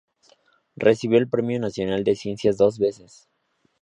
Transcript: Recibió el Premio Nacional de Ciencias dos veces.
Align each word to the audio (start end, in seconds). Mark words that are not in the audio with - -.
Recibió 0.75 1.19
el 1.19 1.29
Premio 1.29 1.59
Nacional 1.59 2.03
de 2.03 2.15
Ciencias 2.15 2.57
dos 2.57 2.79
veces. 2.79 3.29